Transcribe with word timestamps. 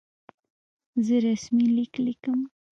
زه 1.05 1.15
رسمي 1.27 1.65
لیک 1.75 1.93
لیکم. 2.05 2.39